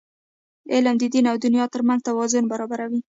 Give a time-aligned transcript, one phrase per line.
[0.73, 3.01] علم د دین او دنیا ترمنځ توازن برابروي.